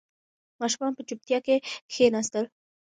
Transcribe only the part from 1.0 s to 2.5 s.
چوپتیا کې کښېناستل.